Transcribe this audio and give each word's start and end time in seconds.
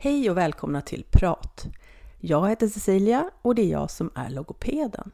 Hej 0.00 0.30
och 0.30 0.36
välkomna 0.36 0.80
till 0.80 1.04
Prat! 1.10 1.66
Jag 2.18 2.48
heter 2.48 2.68
Cecilia 2.68 3.30
och 3.42 3.54
det 3.54 3.62
är 3.62 3.70
jag 3.70 3.90
som 3.90 4.10
är 4.14 4.30
logopeden. 4.30 5.10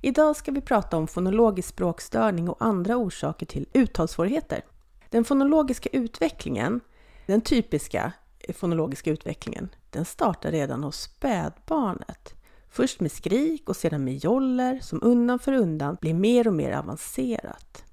Idag 0.00 0.36
ska 0.36 0.52
vi 0.52 0.60
prata 0.60 0.96
om 0.96 1.08
fonologisk 1.08 1.68
språkstörning 1.68 2.48
och 2.48 2.56
andra 2.60 2.96
orsaker 2.96 3.46
till 3.46 3.68
uttalssvårigheter. 3.72 4.62
Den 5.10 5.24
fonologiska 5.24 5.88
utvecklingen, 5.92 6.80
den 7.26 7.40
typiska 7.40 8.12
fonologiska 8.54 9.10
utvecklingen, 9.10 9.68
den 9.90 10.04
startar 10.04 10.50
redan 10.50 10.84
hos 10.84 11.00
spädbarnet. 11.00 12.34
Först 12.70 13.00
med 13.00 13.12
skrik 13.12 13.68
och 13.68 13.76
sedan 13.76 14.04
med 14.04 14.24
joller 14.24 14.78
som 14.82 15.02
undan 15.02 15.38
för 15.38 15.52
undan 15.52 15.96
blir 16.00 16.14
mer 16.14 16.48
och 16.48 16.54
mer 16.54 16.72
avancerat. 16.72 17.84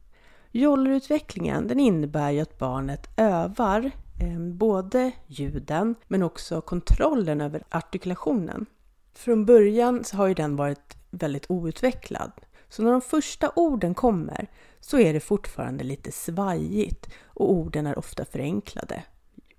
Jollerutvecklingen 0.52 1.68
den 1.68 1.80
innebär 1.80 2.32
ju 2.32 2.40
att 2.40 2.58
barnet 2.58 3.10
övar 3.18 3.92
Eh, 4.20 4.40
både 4.40 5.12
ljuden 5.28 5.96
men 6.08 6.24
också 6.24 6.62
kontrollen 6.62 7.42
över 7.42 7.64
artikulationen. 7.70 8.66
Från 9.14 9.46
början 9.46 10.04
så 10.04 10.18
har 10.18 10.28
ju 10.28 10.34
den 10.34 10.56
varit 10.56 10.98
väldigt 11.10 11.52
outvecklad. 11.52 12.32
Så 12.70 12.84
när 12.84 12.92
de 12.92 13.02
första 13.02 13.52
orden 13.56 13.94
kommer 13.94 14.48
så 14.80 15.00
är 15.00 15.14
det 15.14 15.20
fortfarande 15.20 15.84
lite 15.84 16.12
svajigt 16.12 17.10
och 17.24 17.52
orden 17.52 17.88
är 17.88 18.00
ofta 18.00 18.26
förenklade. 18.26 19.04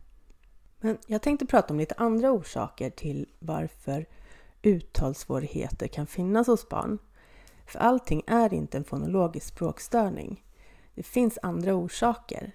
Men 0.80 0.98
jag 1.08 1.22
tänkte 1.22 1.46
prata 1.46 1.74
om 1.74 1.80
lite 1.80 1.96
andra 1.98 2.32
orsaker 2.32 2.90
till 2.90 3.30
varför 3.40 4.06
uttalssvårigheter 4.62 5.88
kan 5.88 6.08
finnas 6.08 6.48
hos 6.48 6.70
barn. 6.70 7.00
För 7.66 7.80
allting 7.80 8.24
är 8.28 8.54
inte 8.54 8.78
en 8.78 8.84
fonologisk 8.84 9.48
språkstörning. 9.48 10.44
Det 10.96 11.04
finns 11.04 11.40
andra 11.42 11.76
orsaker. 11.76 12.52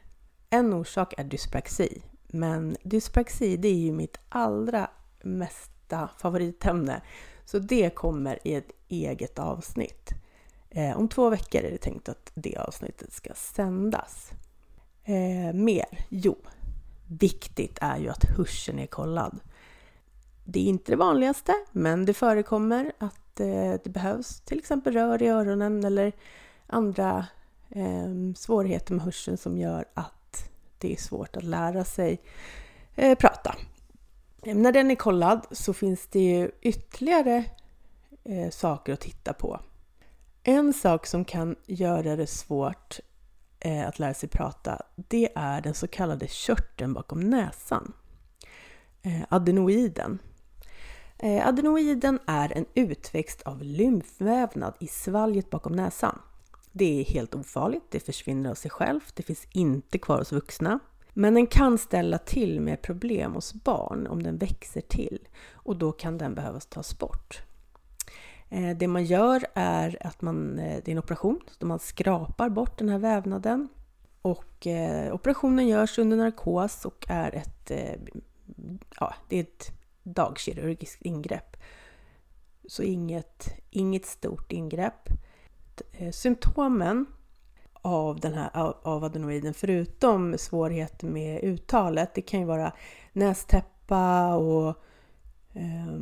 En 0.50 0.74
orsak 0.74 1.14
är 1.18 1.24
dyspraxi, 1.24 2.02
men 2.26 2.76
dyspraxi 2.82 3.56
det 3.56 3.68
är 3.68 3.74
ju 3.74 3.92
mitt 3.92 4.18
allra 4.28 4.90
mesta 5.22 6.10
favoritämne. 6.18 7.02
Så 7.44 7.58
det 7.58 7.94
kommer 7.94 8.38
i 8.44 8.54
ett 8.54 8.70
eget 8.88 9.38
avsnitt. 9.38 10.10
Eh, 10.70 10.98
om 10.98 11.08
två 11.08 11.30
veckor 11.30 11.60
är 11.60 11.70
det 11.70 11.78
tänkt 11.78 12.08
att 12.08 12.32
det 12.34 12.56
avsnittet 12.56 13.12
ska 13.12 13.34
sändas. 13.34 14.30
Eh, 15.04 15.54
mer? 15.54 16.06
Jo, 16.08 16.36
viktigt 17.06 17.78
är 17.80 17.98
ju 17.98 18.08
att 18.08 18.24
hörseln 18.24 18.78
är 18.78 18.86
kollad. 18.86 19.40
Det 20.44 20.60
är 20.60 20.64
inte 20.64 20.92
det 20.92 20.96
vanligaste, 20.96 21.54
men 21.72 22.04
det 22.04 22.14
förekommer 22.14 22.92
att 22.98 23.40
eh, 23.40 23.74
det 23.84 23.90
behövs 23.90 24.40
till 24.40 24.58
exempel 24.58 24.92
rör 24.92 25.22
i 25.22 25.28
öronen 25.28 25.84
eller 25.84 26.12
andra 26.66 27.26
eh, 27.70 28.34
svårigheter 28.36 28.94
med 28.94 29.04
hörseln 29.04 29.36
som 29.36 29.58
gör 29.58 29.84
att 29.94 30.50
det 30.78 30.92
är 30.92 30.96
svårt 30.96 31.36
att 31.36 31.44
lära 31.44 31.84
sig 31.84 32.20
eh, 32.94 33.18
prata. 33.18 33.54
Ehm, 34.42 34.62
när 34.62 34.72
den 34.72 34.90
är 34.90 34.94
kollad 34.94 35.46
så 35.50 35.72
finns 35.72 36.06
det 36.06 36.20
ju 36.20 36.50
ytterligare 36.60 37.44
eh, 38.24 38.50
saker 38.50 38.92
att 38.92 39.00
titta 39.00 39.32
på. 39.32 39.60
En 40.42 40.72
sak 40.72 41.06
som 41.06 41.24
kan 41.24 41.56
göra 41.66 42.16
det 42.16 42.26
svårt 42.26 43.00
eh, 43.60 43.88
att 43.88 43.98
lära 43.98 44.14
sig 44.14 44.28
prata, 44.28 44.82
det 44.96 45.28
är 45.34 45.60
den 45.60 45.74
så 45.74 45.88
kallade 45.88 46.26
körteln 46.28 46.92
bakom 46.92 47.20
näsan. 47.20 47.92
Eh, 49.02 49.20
adenoiden. 49.28 50.18
Eh, 51.18 51.48
adenoiden 51.48 52.18
är 52.26 52.56
en 52.56 52.66
utväxt 52.74 53.42
av 53.42 53.62
lymfvävnad 53.62 54.74
i 54.80 54.86
svalget 54.86 55.50
bakom 55.50 55.72
näsan. 55.72 56.18
Det 56.78 57.00
är 57.00 57.04
helt 57.04 57.34
ofarligt, 57.34 57.90
det 57.90 58.00
försvinner 58.00 58.50
av 58.50 58.54
sig 58.54 58.70
självt, 58.70 59.16
det 59.16 59.22
finns 59.22 59.46
inte 59.52 59.98
kvar 59.98 60.18
hos 60.18 60.32
vuxna. 60.32 60.78
Men 61.12 61.34
den 61.34 61.46
kan 61.46 61.78
ställa 61.78 62.18
till 62.18 62.60
med 62.60 62.82
problem 62.82 63.34
hos 63.34 63.54
barn 63.54 64.06
om 64.06 64.22
den 64.22 64.38
växer 64.38 64.80
till 64.80 65.28
och 65.52 65.76
då 65.76 65.92
kan 65.92 66.18
den 66.18 66.34
behöva 66.34 66.60
tas 66.60 66.98
bort. 66.98 67.42
Eh, 68.48 68.76
det 68.76 68.88
man 68.88 69.04
gör 69.04 69.46
är 69.54 70.06
att 70.06 70.22
man, 70.22 70.58
eh, 70.58 70.80
det 70.84 70.90
är 70.90 70.92
en 70.92 70.98
operation 70.98 71.40
då 71.58 71.66
man 71.66 71.78
skrapar 71.78 72.48
bort 72.48 72.78
den 72.78 72.88
här 72.88 72.98
vävnaden 72.98 73.68
och 74.22 74.66
eh, 74.66 75.14
operationen 75.14 75.68
görs 75.68 75.98
under 75.98 76.16
narkos 76.16 76.84
och 76.84 77.04
är 77.08 77.34
ett, 77.34 77.70
ja, 79.00 79.14
det 79.28 79.36
är 79.36 79.40
ett 79.40 79.72
dagkirurgiskt 80.02 81.02
ingrepp. 81.02 81.56
Så 82.66 82.82
inget, 82.82 83.48
inget 83.70 84.06
stort 84.06 84.52
ingrepp. 84.52 85.08
Eh, 85.92 86.10
symptomen 86.10 87.06
av 87.72 88.20
den 88.20 88.34
här 88.34 88.50
av 88.82 89.04
adenoiden, 89.04 89.54
förutom 89.54 90.38
svårigheter 90.38 91.06
med 91.06 91.44
uttalet, 91.44 92.14
det 92.14 92.22
kan 92.22 92.40
ju 92.40 92.46
vara 92.46 92.72
nästäppa 93.12 94.34
och 94.34 94.68
eh, 95.52 95.98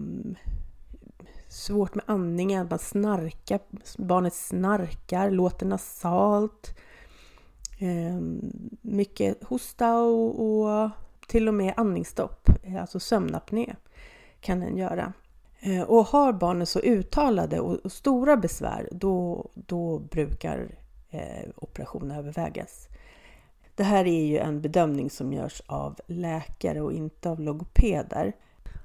svårt 1.49 1.95
med 1.95 2.05
andningen, 2.09 2.67
man 2.71 2.79
snarkar, 2.79 3.61
barnet 3.99 4.35
snarkar, 4.35 5.31
låter 5.31 5.67
nasalt, 5.67 6.79
ehm, 7.79 8.53
mycket 8.83 9.45
hosta 9.45 9.99
och, 9.99 10.47
och 10.47 10.91
till 11.27 11.49
och 11.49 11.55
med 11.55 11.75
andningsstopp, 11.77 12.49
eh, 12.63 12.81
alltså 12.81 13.01
sömnapné 13.01 13.77
kan 14.41 14.61
den 14.61 14.77
göra. 14.77 15.13
Eh, 15.61 15.83
och 15.83 16.07
har 16.07 16.33
barnen 16.33 16.67
så 16.67 16.81
uttalade 16.81 17.61
och, 17.61 17.93
stora 17.93 18.37
besvär, 18.37 18.89
då, 18.93 19.49
då 19.55 19.99
brukar 19.99 20.79
eh, 21.11 21.49
operation 21.57 22.11
övervägas. 22.11 22.89
Det 23.75 23.85
här 23.85 24.05
är 24.05 24.25
ju 24.25 24.39
en 24.39 24.61
bedömning 24.61 25.11
som 25.11 25.33
görs 25.33 25.63
av 25.67 26.01
läkare 26.07 26.81
och 26.81 26.93
inte 26.93 27.31
av 27.31 27.41
logopeder. 27.41 28.33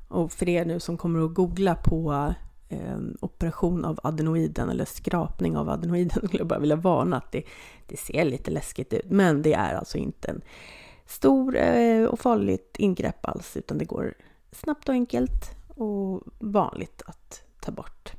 Och 0.07 0.31
för 0.31 0.49
er 0.49 0.65
nu 0.65 0.79
som 0.79 0.97
kommer 0.97 1.25
att 1.25 1.33
googla 1.33 1.75
på 1.75 2.33
eh, 2.69 2.97
operation 3.19 3.85
av 3.85 3.99
adenoiden 4.03 4.69
eller 4.69 4.85
skrapning 4.85 5.57
av 5.57 5.69
adenoiden 5.69 6.09
skulle 6.27 6.41
jag 6.41 6.47
bara 6.47 6.59
vilja 6.59 6.75
varna 6.75 7.17
att 7.17 7.31
det, 7.31 7.43
det 7.87 7.97
ser 7.97 8.25
lite 8.25 8.51
läskigt 8.51 8.93
ut. 8.93 9.09
Men 9.09 9.41
det 9.41 9.53
är 9.53 9.73
alltså 9.73 9.97
inte 9.97 10.27
en 10.27 10.41
stor 11.05 11.57
eh, 11.57 12.03
och 12.03 12.19
farligt 12.19 12.75
ingrepp 12.77 13.25
alls 13.25 13.57
utan 13.57 13.77
det 13.77 13.85
går 13.85 14.13
snabbt 14.51 14.89
och 14.89 14.95
enkelt 14.95 15.60
och 15.81 16.23
vanligt 16.39 17.01
att 17.05 17.43
ta 17.59 17.71
bort. 17.71 18.13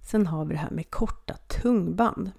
Sen 0.00 0.26
har 0.26 0.44
vi 0.44 0.54
det 0.54 0.60
här 0.60 0.70
med 0.70 0.90
korta 0.90 1.34
tungband. 1.34 2.30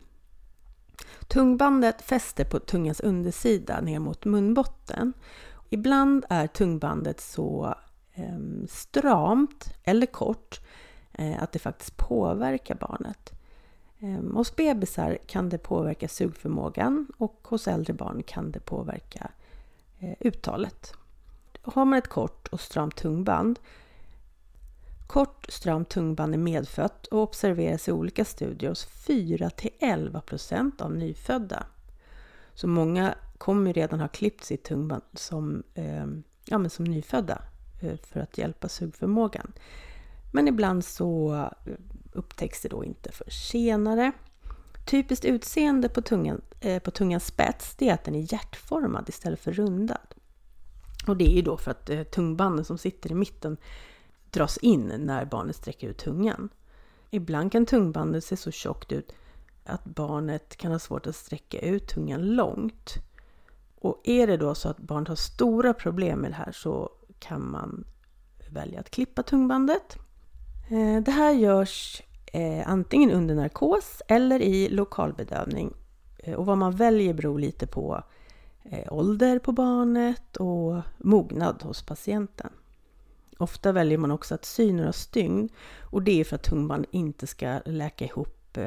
Tungbandet 1.28 2.02
fäster 2.02 2.46
på 2.46 2.60
tungans 2.60 3.00
undersida 3.00 3.82
ner 3.82 4.00
mot 4.00 4.26
munbotten. 4.26 5.14
Ibland 5.70 6.26
är 6.30 6.48
tungbandet 6.48 7.20
så 7.20 7.76
eh, 8.14 8.40
stramt 8.70 9.74
eller 9.84 10.06
kort 10.06 10.62
eh, 11.14 11.44
att 11.44 11.52
det 11.52 11.60
faktiskt 11.60 11.98
påverkar 11.98 12.76
barnet. 12.76 13.32
Eh, 14.00 14.34
hos 14.34 14.56
bebisar 14.56 15.18
kan 15.28 15.50
det 15.50 15.58
påverka 15.58 16.08
sugförmågan 16.08 17.08
och 17.18 17.48
hos 17.50 17.68
äldre 17.68 17.94
barn 17.94 18.24
kan 18.24 18.52
det 18.52 18.60
påverka 18.60 19.32
eh, 20.00 20.14
uttalet. 20.20 20.94
Har 21.66 21.86
man 21.86 22.00
ett 22.00 22.08
kort 22.08 22.48
och 22.48 22.62
stramt 22.62 22.96
tungband 22.96 23.60
Kort 25.08 25.46
stramt 25.50 25.90
tungband 25.90 26.34
är 26.34 26.38
medfött 26.38 27.08
och 27.08 27.20
observeras 27.20 27.88
i 27.88 27.92
olika 27.92 28.26
studier 28.26 28.70
hos 28.70 28.88
4-11% 28.88 30.82
av 30.82 30.96
nyfödda. 30.96 31.66
Så 32.54 32.68
många 32.68 33.16
kommer 33.38 33.74
redan 33.74 34.00
ha 34.00 34.08
klippt 34.08 34.44
sitt 34.44 34.64
tungband 34.64 35.04
som, 35.14 35.64
eh, 35.74 36.06
ja, 36.46 36.58
men 36.58 36.70
som 36.70 36.86
nyfödda 36.86 37.42
eh, 37.82 37.98
för 37.98 38.20
att 38.20 38.38
hjälpa 38.38 38.70
sugförmågan. 38.70 39.52
Men 40.32 40.48
ibland 40.48 40.86
så 40.86 41.36
eh, 41.36 41.74
upptäcks 42.12 42.62
det 42.62 42.70
då 42.70 42.84
inte 42.84 43.12
för 43.12 43.30
senare. 43.30 44.12
Typiskt 44.86 45.26
utseende 45.26 45.90
på, 45.90 46.02
tungan, 46.02 46.42
eh, 46.60 46.80
på 46.82 46.92
tungans 46.92 47.26
spets 47.26 47.76
det 47.76 47.90
är 47.90 47.94
att 47.94 48.04
den 48.04 48.16
är 48.16 48.34
hjärtformad 48.34 49.10
istället 49.10 49.40
för 49.40 49.52
rundad. 49.52 50.16
Och 51.08 51.18
det 51.18 51.26
är 51.26 51.36
ju 51.36 51.42
då 51.42 51.58
för 51.58 51.72
att 51.72 51.90
eh, 51.90 52.04
tungbanden 52.04 52.66
som 52.66 52.78
sitter 52.78 53.12
i 53.12 53.16
mitten 53.16 53.58
dras 54.30 54.58
in 54.58 54.94
när 55.00 55.26
barnet 55.26 55.56
sträcker 55.56 55.88
ut 55.88 55.98
tungan. 55.98 56.50
Ibland 57.10 57.52
kan 57.52 57.66
tungbandet 57.66 58.24
se 58.24 58.38
så 58.38 58.52
tjockt 58.52 58.92
ut 58.92 59.16
att 59.66 59.86
barnet 59.86 60.58
kan 60.58 60.72
ha 60.72 60.80
svårt 60.80 61.08
att 61.08 61.16
sträcka 61.16 61.60
ut 61.60 61.88
tungan 61.88 62.22
långt. 62.22 62.96
Och 63.76 64.02
är 64.04 64.28
det 64.28 64.38
då 64.38 64.56
så 64.56 64.70
att 64.70 64.78
barnet 64.78 65.08
har 65.08 65.16
stora 65.16 65.74
problem 65.74 66.20
med 66.20 66.32
det 66.32 66.36
här 66.36 66.52
så 66.52 66.90
kan 67.20 67.52
man 67.52 67.86
välja 68.50 68.80
att 68.80 68.90
klippa 68.90 69.24
tungbandet. 69.24 69.98
Eh, 70.70 71.04
det 71.04 71.12
här 71.12 71.32
görs 71.32 72.04
eh, 72.34 72.70
antingen 72.70 73.12
under 73.12 73.36
narkos 73.36 74.02
eller 74.08 74.42
i 74.42 74.70
lokalbedövning. 74.70 75.74
Eh, 76.18 76.34
och 76.34 76.46
vad 76.46 76.58
man 76.58 76.76
väljer 76.76 77.14
beror 77.14 77.40
lite 77.40 77.68
på 77.68 78.04
ålder 78.90 79.40
på 79.40 79.52
barnet 79.52 80.38
och 80.38 80.82
mognad 80.98 81.64
hos 81.64 81.82
patienten. 81.82 82.50
Ofta 83.38 83.72
väljer 83.72 83.98
man 83.98 84.12
också 84.12 84.36
att 84.36 84.46
sy 84.46 84.74
några 84.74 84.94
stygn 84.94 85.50
och 85.82 86.02
det 86.02 86.20
är 86.20 86.24
för 86.24 86.36
att 86.36 86.44
tungband 86.44 86.86
inte 86.92 87.28
ska 87.28 87.60
läka 87.66 88.06
ihop 88.06 88.58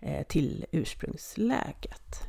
eh, 0.00 0.26
till 0.28 0.66
ursprungsläget. 0.72 2.28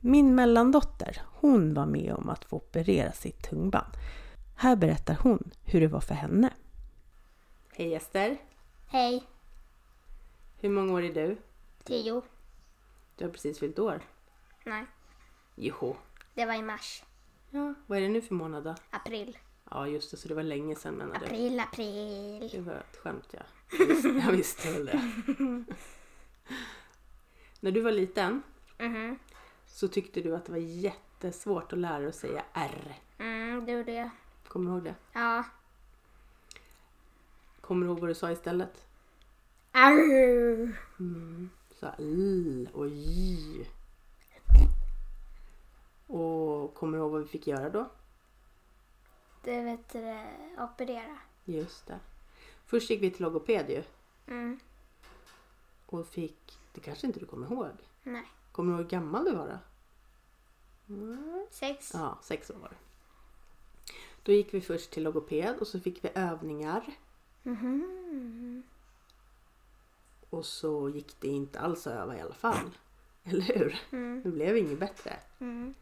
Min 0.00 0.34
mellandotter, 0.34 1.22
hon 1.40 1.74
var 1.74 1.86
med 1.86 2.14
om 2.14 2.28
att 2.28 2.44
få 2.44 2.56
operera 2.56 3.12
sitt 3.12 3.42
tungband. 3.42 3.92
Här 4.56 4.76
berättar 4.76 5.18
hon 5.22 5.50
hur 5.64 5.80
det 5.80 5.88
var 5.88 6.00
för 6.00 6.14
henne. 6.14 6.50
Hej 7.72 7.94
Ester! 7.94 8.36
Hej! 8.86 9.22
Hur 10.60 10.68
många 10.68 10.92
år 10.92 11.02
är 11.02 11.14
du? 11.14 11.36
Tio. 11.84 12.22
Du 13.16 13.24
har 13.24 13.32
precis 13.32 13.58
fyllt 13.58 13.78
år. 13.78 14.00
Nej, 14.64 14.84
Joho! 15.60 15.96
det 16.34 16.46
var 16.46 16.54
i 16.54 16.62
mars. 16.62 17.02
Ja, 17.50 17.74
vad 17.86 17.98
är 17.98 18.02
det 18.02 18.08
nu 18.08 18.20
för 18.22 18.34
månad 18.34 18.64
då? 18.64 18.74
April. 18.90 19.38
Ja 19.70 19.86
just 19.86 20.10
det, 20.10 20.16
så 20.16 20.28
det 20.28 20.34
var 20.34 20.42
länge 20.42 20.74
sedan 20.76 20.94
menar 20.94 21.18
du? 21.18 21.24
April, 21.26 21.60
april. 21.60 22.48
Det 22.52 22.60
var 22.60 22.72
ett 22.74 22.96
skämt 22.96 23.28
ja. 23.30 23.40
Jag 23.78 23.86
visste, 23.86 24.08
jag 24.08 24.32
visste 24.36 24.72
väl 24.72 24.86
det. 24.86 25.02
När 27.60 27.70
du 27.70 27.80
var 27.80 27.92
liten 27.92 28.42
Mhm. 28.78 29.18
så 29.66 29.88
tyckte 29.88 30.20
du 30.20 30.36
att 30.36 30.44
det 30.44 30.52
var 30.52 30.58
jättesvårt 30.58 31.72
att 31.72 31.78
lära 31.78 31.98
dig 31.98 32.08
att 32.08 32.14
säga 32.14 32.44
R. 32.52 32.94
Mm, 33.18 33.66
det 33.66 33.72
gjorde 33.72 33.92
jag. 33.92 34.10
Kommer 34.48 34.70
du 34.70 34.76
ihåg 34.76 34.84
det? 34.84 34.94
Ja. 35.12 35.44
Kommer 37.60 37.86
du 37.86 37.92
ihåg 37.92 38.00
vad 38.00 38.10
du 38.10 38.14
sa 38.14 38.30
istället? 38.30 38.86
Arr. 39.72 40.76
Mm. 41.00 41.50
Så 41.80 41.86
L 41.98 42.68
och 42.72 42.88
J. 42.88 43.66
Och 46.06 46.67
kommer 46.78 46.98
du 46.98 47.02
ihåg 47.04 47.12
vad 47.12 47.20
vi 47.22 47.28
fick 47.28 47.46
göra 47.46 47.70
då? 47.70 47.88
Det 49.44 49.60
vet 49.60 49.88
du, 49.92 50.24
operera. 50.58 51.18
Just 51.44 51.86
det. 51.86 52.00
Först 52.66 52.90
gick 52.90 53.02
vi 53.02 53.10
till 53.10 53.22
logoped 53.22 53.70
ju 53.70 53.82
Mm. 54.26 54.60
och 55.86 56.06
fick, 56.06 56.58
det 56.72 56.80
kanske 56.80 57.06
inte 57.06 57.20
du 57.20 57.26
kommer 57.26 57.46
ihåg? 57.52 57.70
Nej. 58.02 58.24
Kommer 58.52 58.72
du 58.72 58.78
ihåg 58.78 58.84
hur 58.84 58.90
gammal 58.90 59.24
du 59.24 59.34
var 59.34 59.46
då? 59.48 59.58
Mm. 60.94 61.46
Sex. 61.50 61.90
Ja, 61.94 62.18
sex 62.22 62.50
år. 62.50 62.76
Då 64.22 64.32
gick 64.32 64.54
vi 64.54 64.60
först 64.60 64.90
till 64.90 65.02
logoped 65.02 65.56
och 65.60 65.66
så 65.66 65.80
fick 65.80 66.04
vi 66.04 66.10
övningar 66.14 66.82
Mhm. 67.42 68.62
och 70.30 70.46
så 70.46 70.88
gick 70.88 71.20
det 71.20 71.28
inte 71.28 71.60
alls 71.60 71.86
att 71.86 71.92
öva 71.92 72.16
i 72.16 72.20
alla 72.20 72.34
fall. 72.34 72.70
Eller 73.24 73.42
hur? 73.58 73.78
Mm. 73.90 74.22
Det 74.22 74.28
blev 74.30 74.56
inget 74.56 74.78
bättre. 74.80 75.16
Mm. 75.38 75.74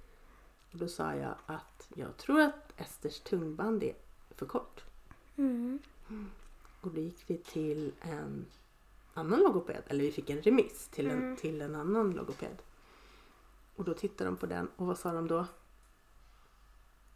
Och 0.72 0.78
då 0.78 0.88
sa 0.88 1.14
jag 1.14 1.34
att 1.46 1.88
jag 1.94 2.16
tror 2.16 2.40
att 2.40 2.80
Esters 2.80 3.20
tungband 3.20 3.82
är 3.82 3.94
för 4.30 4.46
kort. 4.46 4.84
Mm. 5.36 5.78
Och 6.80 6.90
då 6.90 7.00
gick 7.00 7.24
vi 7.30 7.38
till 7.38 7.92
en 8.00 8.46
annan 9.14 9.40
logoped, 9.40 9.82
eller 9.86 10.04
vi 10.04 10.12
fick 10.12 10.30
en 10.30 10.42
remiss 10.42 10.88
till 10.88 11.06
en, 11.06 11.18
Mm. 11.18 11.36
till 11.36 11.62
en 11.62 11.74
annan 11.74 12.10
logoped. 12.10 12.62
Och 13.76 13.84
då 13.84 13.94
tittade 13.94 14.30
de 14.30 14.36
på 14.36 14.46
den 14.46 14.70
och 14.76 14.86
vad 14.86 14.98
sa 14.98 15.12
de 15.12 15.28
då? 15.28 15.46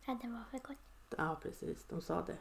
Ja, 0.06 0.19
det 0.23 0.29
var 0.29 0.44
för 0.50 0.58
gott. 0.58 0.76
Ja 1.19 1.38
precis, 1.43 1.85
de 1.88 2.00
sa 2.03 2.23
det. 2.23 2.37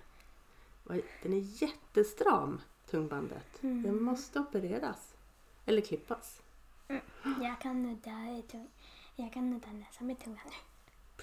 Den 1.23 1.33
är 1.33 1.61
jättestram, 1.63 2.61
tungbandet. 2.89 3.63
Mm. 3.63 3.83
Den 3.83 4.03
måste 4.03 4.39
opereras. 4.39 5.15
Eller 5.65 5.81
klippas. 5.81 6.41
Jag 7.41 7.61
kan 7.61 7.83
nudda, 7.83 8.09
i 8.11 8.43
tung- 8.51 8.69
jag 9.15 9.33
kan 9.33 9.49
nudda 9.49 9.71
näsan 9.71 10.07
med 10.07 10.19
tungan 10.19 10.39
nu. 10.45 10.51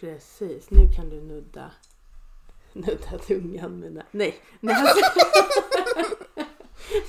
Precis, 0.00 0.70
nu 0.70 0.88
kan 0.96 1.10
du 1.10 1.20
nudda, 1.20 1.70
nudda 2.72 3.18
tungan 3.18 3.78
med 3.80 3.92
nä- 3.92 4.06
Nej, 4.10 4.40
näsan. 4.60 5.02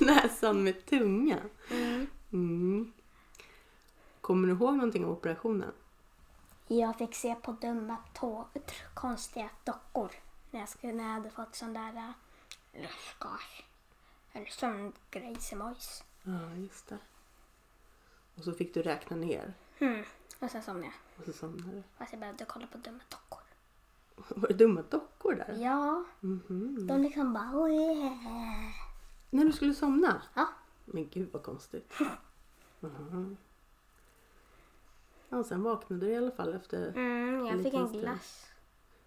näsan 0.00 0.62
med 0.64 0.86
tungan. 0.86 1.50
Mm. 1.70 2.06
Mm. 2.32 2.92
Kommer 4.20 4.48
du 4.48 4.54
ihåg 4.54 4.74
någonting 4.76 5.04
om 5.04 5.10
operationen? 5.10 5.72
Jag 6.66 6.98
fick 6.98 7.14
se 7.14 7.34
på 7.34 7.52
dumma 7.52 7.96
tå- 8.14 8.48
konstiga 8.94 9.50
dockor 9.64 10.10
när 10.50 10.60
jag, 10.60 10.68
skulle, 10.68 10.92
när 10.92 11.04
jag 11.04 11.10
hade 11.12 11.30
fått 11.30 11.54
sån 11.56 11.72
där 11.72 11.96
äh, 11.96 12.10
röstgas. 12.82 13.40
Eller 14.32 14.46
sån 14.46 14.92
grejsemojs. 15.10 16.04
Ja, 16.22 16.54
just 16.56 16.88
det. 16.88 16.98
Och 18.34 18.44
så 18.44 18.52
fick 18.52 18.74
du 18.74 18.82
räkna 18.82 19.16
ner 19.16 19.54
Mm. 19.78 20.04
Och 20.40 20.50
sen 20.50 20.62
somnade 20.62 20.86
jag. 20.86 20.94
och 21.18 21.24
så 21.24 21.32
somnade 21.32 21.70
du. 21.72 21.82
Fast 21.98 22.12
jag 22.12 22.20
behövde 22.20 22.44
kolla 22.44 22.66
på 22.66 22.78
dumma 22.78 23.00
dockor. 23.08 23.42
Var 24.40 24.48
det 24.48 24.54
dumma 24.54 24.82
dockor 24.90 25.34
där? 25.34 25.56
Ja, 25.62 26.04
Mhm. 26.20 26.86
de 26.86 27.00
liksom 27.02 27.32
bara 27.32 27.50
oj. 27.54 27.72
yeah." 27.74 28.70
När 29.30 29.44
du 29.44 29.52
skulle 29.52 29.74
somna? 29.74 30.22
Ja. 30.34 30.48
Men 30.84 31.08
gud 31.08 31.28
vad 31.32 31.42
konstigt. 31.42 31.92
Mhm. 32.80 33.36
Ja, 35.28 35.44
sen 35.44 35.62
vaknade 35.62 36.06
du 36.06 36.12
i 36.12 36.16
alla 36.16 36.30
fall 36.30 36.54
efter... 36.54 36.88
Mm, 36.88 37.46
jag 37.46 37.54
fick 37.56 37.64
liten 37.64 37.80
en 37.80 37.88
stund. 37.88 38.02
glass. 38.02 38.46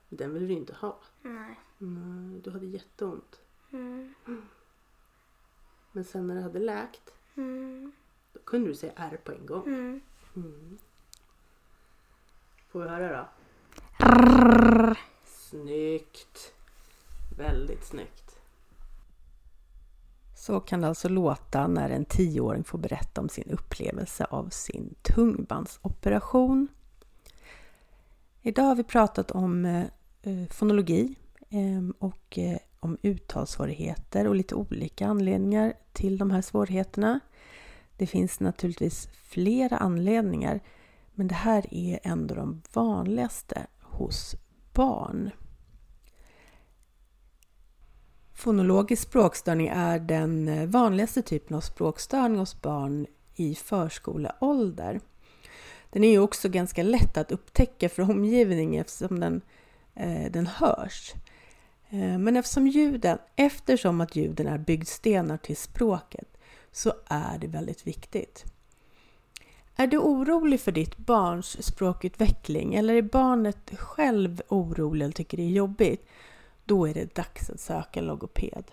Den 0.10 0.34
ville 0.34 0.48
du 0.48 0.54
inte 0.54 0.74
ha. 0.74 1.00
Nej. 1.22 1.60
Nej, 1.78 2.42
du 2.42 2.52
hade 2.52 2.66
jätteont. 2.66 3.42
Mm. 3.72 4.14
Men 5.92 6.04
sen 6.04 6.28
när 6.28 6.36
det 6.36 6.42
hade 6.42 6.60
läkt, 6.60 7.14
Mm. 7.36 7.92
då 8.34 8.40
kunde 8.40 8.68
du 8.70 8.76
säga 8.76 8.94
R 8.96 9.20
på 9.24 9.32
en 9.32 9.46
gång. 9.46 9.64
Mm. 9.68 10.02
Mm. 10.36 10.78
Får 12.68 12.82
vi 12.82 12.90
höra 12.90 13.18
då? 13.18 13.28
Snyggt! 15.26 16.54
Väldigt 17.38 17.86
snyggt. 17.86 18.36
Så 20.36 20.60
kan 20.60 20.82
det 20.82 20.88
alltså 20.88 21.10
låta 21.10 21.68
när 21.68 21.90
en 21.90 22.06
tioåring 22.06 22.64
får 22.64 22.78
berätta 22.78 23.22
om 23.22 23.30
sin 23.30 23.52
upplevelse 23.52 24.26
av 24.26 24.50
sin 24.50 24.96
tungbandsoperation. 25.02 26.68
Idag 28.42 28.64
har 28.64 28.76
vi 28.76 28.84
pratat 28.84 29.32
om 29.32 29.66
eh, 29.66 30.48
fonologi 30.50 31.16
ehm, 31.50 31.94
och 32.00 32.38
eh, 32.38 32.58
om 32.80 32.98
uttalssvårigheter 33.02 34.28
och 34.28 34.36
lite 34.36 34.56
olika 34.56 35.08
anledningar 35.08 35.74
till 35.94 36.18
de 36.18 36.32
här 36.32 36.42
svårigheterna. 36.42 37.20
Det 37.98 38.08
finns 38.08 38.40
naturligtvis 38.40 39.10
flera 39.24 39.78
anledningar 39.78 40.60
men 41.14 41.28
det 41.28 41.36
här 41.36 41.74
är 41.74 42.00
ändå 42.04 42.36
de 42.36 42.62
vanligaste 42.74 43.68
hos 43.82 44.36
barn. 44.74 45.32
Fonologisk 48.34 49.02
språkstörning 49.04 49.68
är 49.68 50.00
den 50.00 50.70
vanligaste 50.72 51.22
typen 51.22 51.58
av 51.58 51.62
språkstörning 51.62 52.40
hos 52.40 52.62
barn 52.62 53.08
i 53.36 53.56
förskoleålder. 53.56 55.00
Den 55.90 56.04
är 56.04 56.12
ju 56.12 56.20
också 56.20 56.50
ganska 56.50 56.84
lätt 56.84 57.18
att 57.18 57.32
upptäcka 57.32 57.90
för 57.90 58.04
omgivningen 58.04 58.82
eftersom 58.82 59.20
den, 59.20 59.42
eh, 59.96 60.32
den 60.32 60.48
hörs. 60.48 61.14
Eh, 61.90 62.18
men 62.18 62.38
eftersom 62.38 62.68
ljuden, 62.68 63.18
eftersom 63.36 64.02
att 64.02 64.16
ljuden 64.16 64.48
är 64.48 64.58
byggstenar 64.58 65.38
till 65.38 65.58
språket 65.58 66.38
så 66.72 66.94
är 67.06 67.38
det 67.38 67.48
väldigt 67.48 67.88
viktigt. 67.88 68.46
Är 69.76 69.88
du 69.88 69.98
orolig 69.98 70.62
för 70.62 70.72
ditt 70.72 70.98
barns 70.98 71.66
språkutveckling 71.66 72.76
eller 72.76 72.94
är 72.94 73.02
barnet 73.02 73.72
själv 73.80 74.42
orolig 74.48 75.04
eller 75.04 75.14
tycker 75.14 75.38
det 75.38 75.44
är 75.44 75.50
jobbigt? 75.50 76.08
Då 76.66 76.88
är 76.88 76.94
det 76.94 77.16
dags 77.16 77.50
att 77.50 77.60
söka 77.60 78.00
en 78.00 78.06
logoped. 78.06 78.64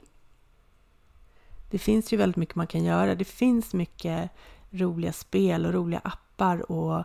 Det 1.70 1.78
finns 1.78 2.12
ju 2.12 2.16
väldigt 2.16 2.36
mycket 2.36 2.54
man 2.54 2.66
kan 2.66 2.84
göra. 2.84 3.14
Det 3.14 3.24
finns 3.24 3.74
mycket 3.74 4.30
roliga 4.70 5.12
spel 5.12 5.66
och 5.66 5.72
roliga 5.72 6.00
appar 6.04 6.72
och 6.72 7.04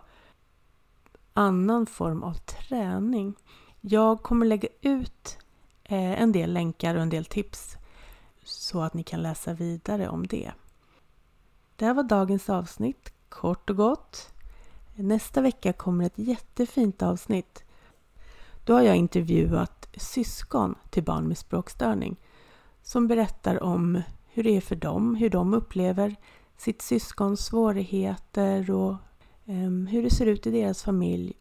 annan 1.33 1.85
form 1.85 2.23
av 2.23 2.33
träning. 2.33 3.35
Jag 3.81 4.23
kommer 4.23 4.45
lägga 4.45 4.69
ut 4.81 5.37
eh, 5.83 6.21
en 6.21 6.31
del 6.31 6.53
länkar 6.53 6.95
och 6.95 7.01
en 7.01 7.09
del 7.09 7.25
tips 7.25 7.77
så 8.43 8.81
att 8.81 8.93
ni 8.93 9.03
kan 9.03 9.21
läsa 9.21 9.53
vidare 9.53 10.09
om 10.09 10.27
det. 10.27 10.51
Det 11.75 11.85
här 11.85 11.93
var 11.93 12.03
dagens 12.03 12.49
avsnitt, 12.49 13.13
kort 13.29 13.69
och 13.69 13.77
gott. 13.77 14.29
Nästa 14.95 15.41
vecka 15.41 15.73
kommer 15.73 16.05
ett 16.05 16.17
jättefint 16.17 17.01
avsnitt. 17.01 17.63
Då 18.65 18.73
har 18.73 18.81
jag 18.81 18.95
intervjuat 18.95 19.89
syskon 19.97 20.75
till 20.89 21.03
barn 21.03 21.27
med 21.27 21.37
språkstörning 21.37 22.15
som 22.81 23.07
berättar 23.07 23.63
om 23.63 24.01
hur 24.27 24.43
det 24.43 24.57
är 24.57 24.61
för 24.61 24.75
dem, 24.75 25.15
hur 25.15 25.29
de 25.29 25.53
upplever 25.53 26.15
sitt 26.57 26.81
syskons 26.81 27.45
svårigheter 27.45 28.71
och 28.71 28.95
um, 29.45 29.87
hur 29.87 30.03
det 30.03 30.09
ser 30.09 30.25
ut 30.25 30.47
i 30.47 30.51
deras 30.51 30.83
familj 30.83 31.33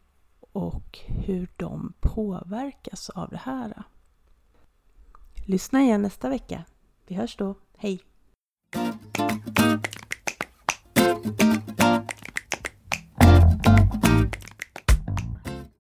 och 0.53 0.99
hur 1.07 1.49
de 1.57 1.93
påverkas 2.01 3.11
av 3.11 3.29
det 3.29 3.41
här. 3.45 3.83
Lyssna 5.47 5.83
igen 5.83 6.03
nästa 6.03 6.29
vecka. 6.29 6.65
Vi 7.07 7.15
hörs 7.15 7.37
då. 7.37 7.55
Hej! 7.77 8.03
Thank 11.25 11.83
you. 11.83 12.02